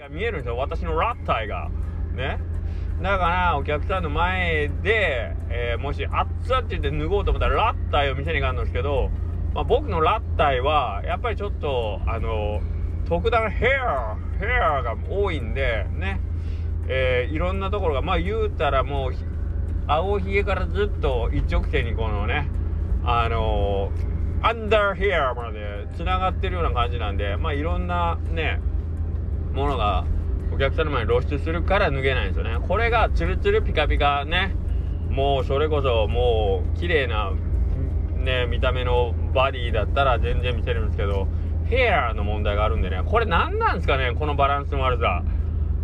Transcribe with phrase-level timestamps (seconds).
[0.00, 0.56] が見えるんですよ。
[0.56, 1.70] 私のラッタイが。
[2.14, 2.38] ね。
[3.00, 9.10] だからお客さんの前で、えー、もし「あっつ」って言って脱ごうと思ったらラッタイを店に行かんですけど、
[9.54, 12.60] まあ、僕のラッタイはやっぱりちょっとあの
[13.06, 16.20] 特段ヘアヘアが多いんでね。
[16.92, 19.12] えー、いろんなところがまあ言うたらもう
[19.86, 22.48] 青ひげからずっと一直線にこのね
[23.04, 24.09] あのー
[24.42, 28.60] アンダーヘアまでつながってるような感じなんでまあいろんなね
[29.52, 30.06] ものが
[30.52, 32.58] お客さんの前に露出するから脱げないんですよね。
[32.66, 34.54] これがツルツルピカピカね
[35.10, 37.32] もうそれこそもう綺麗な
[38.16, 41.28] ね見た目のバディだったら全然見せるんですけど
[41.66, 43.02] ヘアの問題があるんでね。
[43.04, 45.22] これ何なんですかねこのバランスの悪さ。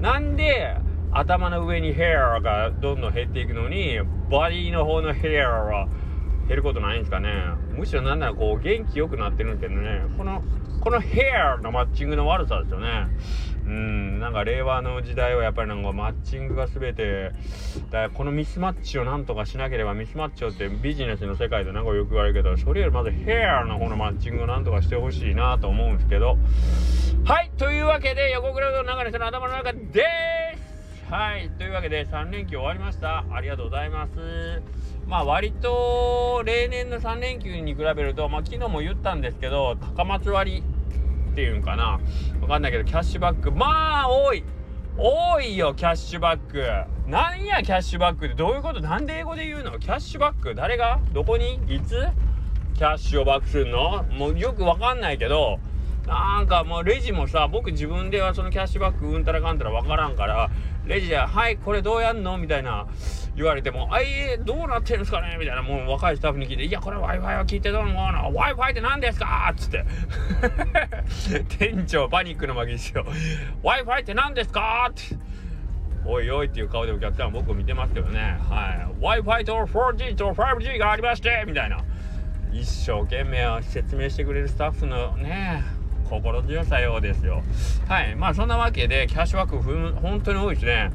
[0.00, 0.76] なんで
[1.10, 3.98] 頭の上にヘアがどんどん減っていくのに
[4.30, 5.88] バディの方のヘアは
[6.48, 7.30] 減ることないんですかね？
[7.72, 10.02] むしろなんならこう元気よくなってるんですけどね。
[10.16, 10.42] この
[10.80, 13.08] このヘアのマッチングの悪さですよね。
[13.66, 17.32] うんなんか令和の時代はやっぱりなんかマッチングが全て
[17.90, 26.38] だこのミスマッチをなんとかしなければミスマッチをってビジネスの世界でなんかよく言われるけどそれよりまずヘアの方のマッチングをなんとかしてほしいなと思うんですけど。
[27.24, 29.92] はいというわけで横倉の中にその頭の中でー
[31.06, 31.12] す。
[31.12, 33.24] はいというわけで3連休終わりました。
[33.30, 34.12] ありがとうございます。
[35.08, 40.62] まあ割と例年の3連休に比べると、まあ、昨日も言ったんですけど高松割
[41.32, 41.98] っていうんかな。
[42.42, 43.50] わかんないけどキャッシュバック。
[43.50, 44.44] まあ多い。
[44.98, 46.62] 多いよキャッシュバック。
[47.08, 48.34] なんやキャッシュバックって。
[48.34, 48.80] どういうこと？
[48.80, 49.78] なんで英語で言うの？
[49.78, 50.54] キャッシュバック？
[50.54, 51.00] 誰が？
[51.14, 51.54] どこに？
[51.68, 52.06] いつ？
[52.74, 54.02] キャッシュをバックするの？
[54.02, 55.58] もうよくわかんないけど
[56.08, 60.48] なんかもうレジもさ僕自分ではそのキャッシュバックうんたらかんたらわからんから
[60.86, 62.86] レジで「はいこれどうやんの?」みたいな
[63.36, 69.84] 言われても「あいえどうなってるんですかね?」みたいなもう若いスタッフに聞いて「いやこれ w i f i は聞いてどうの？w i f i って何ですか?」っつって
[71.58, 73.04] 店長パニックの負けですよ
[73.62, 75.16] 「w i f i って何ですか?」って
[76.06, 81.78] おいおいっていう顔でお客さん僕見てますけどねはい w i f i と 4G と 5G がありましてみたいな
[82.50, 85.62] 一生懸命説明してくれるスタッフのね
[86.08, 87.42] 心強さようですよ。
[87.88, 88.16] はい。
[88.16, 90.90] まあそんなわけでキャッシュバックふ本当に多いですね。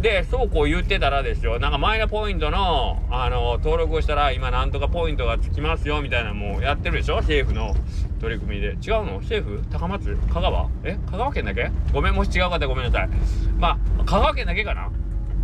[0.00, 1.58] でそうこう言ってたらですよ。
[1.58, 7.16] なんかマイナポイントのあの登録をしたら今なんとかポイントがつきますよみたいなもうやってるでしょ？
[7.16, 7.74] 政府の
[8.20, 8.68] 取り組みで。
[8.68, 8.76] 違う
[9.06, 9.20] の？
[9.20, 10.16] 政府高松？
[10.32, 10.68] 香川？
[10.84, 10.98] え？
[11.10, 11.70] 香川県だけ？
[11.92, 12.14] ごめん。
[12.14, 13.08] もし違うかったらごめんなさい。
[13.58, 14.90] まあ香川県だけかな？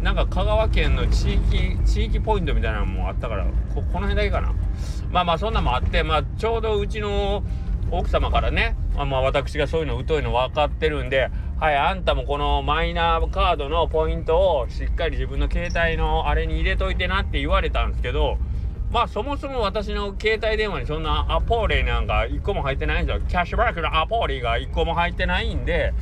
[0.00, 3.44] なんか香川県の地域地域ポイントみたいなのもあったから
[3.74, 4.54] ここの辺だけかな。
[5.10, 7.42] まあまあそんなもあってまあちょうどうちの
[7.90, 18.38] 奥様からねあまあ私がそういうの疎いの分かってるんではいあんたもこのマイナーカードのポイントをしっかり自分の携帯のあれに入れといてなって言われたんですけど
[18.90, 23.22] まあそもそも私の携帯電話にそんなアポーリーなんか1個も入ってないんですよ。
[23.28, 25.92] キャッシュバックのアポーリーが1個も入ってないんで、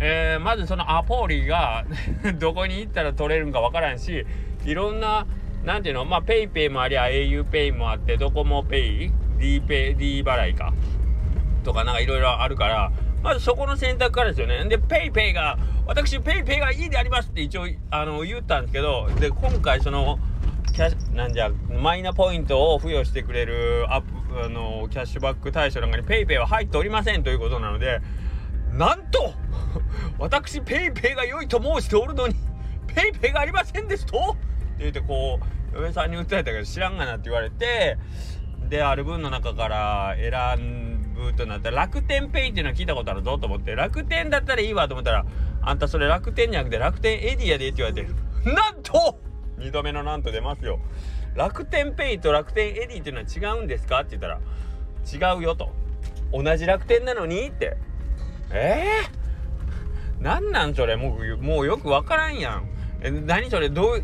[0.00, 1.84] えー、まずそのアポーリーが
[2.40, 4.26] どこに行ったら取れるんかわからんし、
[4.64, 5.26] いろんな、
[5.64, 10.72] なんていうの、まあ PayPay もありゃ auPay もあって、ドコモ Pay、D ペイ、D 払いか。
[11.62, 12.92] とかなんかいろいろあるから、
[13.22, 14.64] まずそこの選択からですよね。
[14.64, 20.18] で、PayPay が、私 PayPay がいいでありますって一応あの言ったんですけど、で、今回その、
[20.72, 28.00] キャなんじゃマイナポイントを付与してくれるアップあのキャッシュバック対象なんかに PayPay は入っておりませんということなので
[28.72, 29.34] なんと
[30.18, 32.36] 私 PayPay が良いと申しておるのに
[32.86, 34.16] PayPay がありませんですと？
[34.16, 34.38] って
[34.78, 35.40] 言ってこ
[35.74, 37.98] う嫁さんに訴えたけど知らんがなって言われて
[38.70, 43.74] である分の中から選んぶとなったら楽天ペイっていうのは聞いたことあるぞと思って。
[43.74, 45.24] 楽天だったらいいわと思ったら
[45.62, 48.08] あんたそれ楽天じゃなくて楽天エディアでって言われて
[48.50, 49.20] なんと
[49.58, 50.80] !2 度目のなんと出ますよ。
[51.34, 54.40] 楽天ペイと楽天 Edy っていうのは違うんですかって言ったら
[55.32, 55.70] 違うよと。
[56.32, 57.76] 同じ楽天なのにって。
[58.50, 58.84] え
[60.18, 60.96] えー、なんなんそれ？
[60.96, 62.68] もうもうよくわからんやん。
[63.02, 63.70] え何それ？
[63.70, 63.98] ど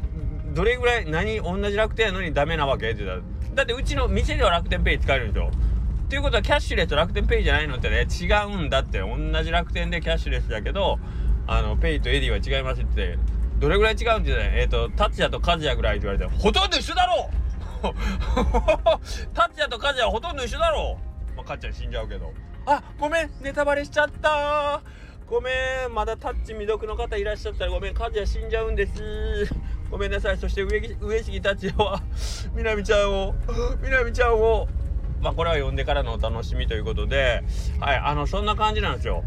[0.54, 2.90] どれぐらい何同じ楽天やのにダメなわけ？
[2.90, 3.22] って言ったら
[3.54, 5.50] だってうちの店では楽天ペイ使えるんですよ。
[6.08, 9.00] っていうことはキャッシュレスと楽天ペイじゃないのってね違うんだって。
[9.00, 10.98] 同じ楽天でキャッシュレスだけど
[11.46, 13.18] あのペイとエディは違いますって。
[13.58, 17.28] どれぐらい違うんってねえっ、ー、と達也と和也ぐらいって言われてほとんど一緒だろ
[19.34, 20.98] 達也 と和也はほとんど一緒だろ
[21.36, 22.32] まあかっちゃん死んじゃうけど。
[22.64, 24.80] あごめんネタバレしちゃった。
[25.28, 25.50] ごめ
[25.90, 28.94] んまだタッチ未読の方いらっしゃったらごめん和也死んじゃうんです。
[29.90, 30.38] ごめんなさい。
[30.38, 32.02] そして上上杉達也は
[32.54, 33.34] みなみちゃんを
[33.82, 34.68] みなみちゃんを
[35.20, 37.42] まあこれは読んでからのお楽しみということで
[37.80, 39.24] はいあのそんな感じなんですよ。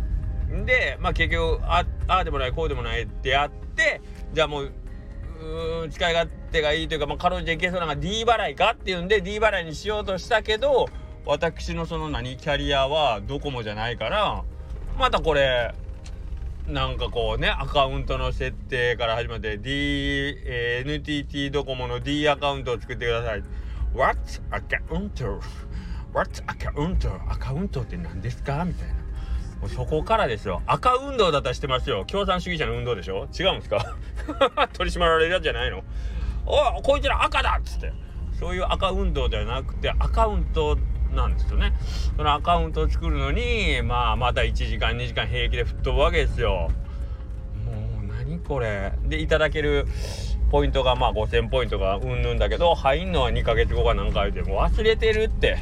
[0.65, 4.01] でまあ結局ああでもないこうでもないってやって
[4.33, 4.71] じゃあもう
[5.41, 10.88] う使い勝手がいいというか、まあ、かろうじていけそうなのが D 払いかっていうんで D 払いにしようとしたけど
[11.25, 14.44] 私のその何キャリアはドコモじゃないから
[14.97, 15.73] またこれ
[16.67, 19.71] なんかこうねアカウントの設定から始まって D、
[20.45, 23.44] えー、NTT ドコモの D アカウントを作ってください。
[23.93, 24.17] What
[24.51, 25.39] アカウント
[26.13, 28.63] What アカウントアカウントって何ですか？
[28.65, 28.93] みたいな。
[29.61, 30.61] もうそこからですよ。
[30.65, 32.05] 赤運動だったらしてますよ。
[32.05, 33.27] 共産主義者の運動でしょ？
[33.38, 33.95] 違うんですか？
[34.73, 35.83] 取り締まられるやつじゃないの？
[36.45, 37.93] おいこいつら赤だっつって。
[38.39, 40.77] そういう赤運動ではなくてアカウント
[41.13, 41.73] なんですよね。
[42.17, 46.69] そのアカウントを作るのにまあまた1時間2時間平気で吹っ飛ぶわけですよ。
[47.65, 47.71] も
[48.01, 48.94] う何これ？
[49.03, 49.85] でいただける
[50.51, 55.57] ポイントがまあ5000ポイントがうんぬんだけど入んのは2ヶ月後かなんか言うてもう忘れてるって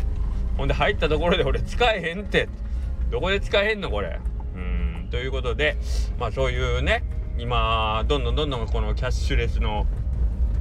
[0.57, 2.49] ほんで入ったところで俺使えへんって
[3.09, 4.19] どこで使えへんのこれ
[4.55, 5.77] うんということで
[6.19, 7.03] まあそういうね
[7.37, 9.85] 今どんどんどんどんこのキャッシュレスの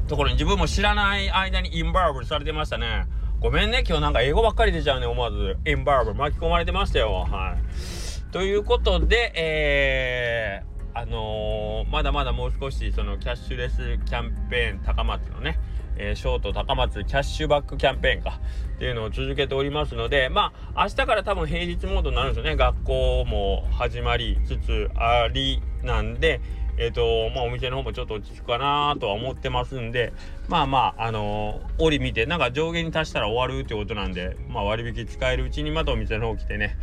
[0.07, 3.07] ところに自分も知らない間にインバーブルされてましたね
[3.41, 5.59] ごめんね、今日なんか英語ばっかり出ちゃうね、思わず。
[5.65, 7.25] エンバーブル巻き込まれてましたよ。
[7.31, 8.33] はい。
[8.33, 15.59] ということで、えー、あのー、まだまだもう少し、そのキャッシュレスキャンペーン高松のね、
[15.97, 18.41] えー、ショート高松キャッシュバックキャンペーンか
[18.77, 22.57] っていうのを続けておりますので、まあ、明日から多分平日モードになるんですよね。
[22.57, 26.41] 学校も始まりつつありなんで、
[26.79, 30.13] えっ、ー、と、まあ、お店の方もちょっと落ち着くかなとは思ってますんで、
[30.49, 36.77] まあまあ、あのー、折見て、なんか上限に達したら終わるってことなんで、まあ、割引使えるうちにまたお店の方来てね、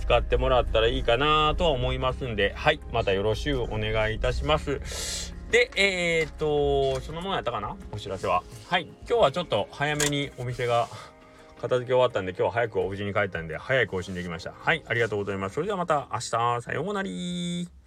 [0.00, 5.34] 使ってもらったらいいかなとは思いますんで、はい、またよろしゅうお願いいたします。
[5.50, 8.42] で、えっ、ー、と、そのものやったかなお知らせは。
[8.68, 10.88] はい、今日はちょっと早めにお店が、
[11.60, 14.52] 片付け終わったんで今日は早くお家に帰ったんで早い更新できました。
[14.52, 15.54] はい、ありがとうございます。
[15.54, 16.22] それではまた明日、
[16.62, 17.81] さようなら。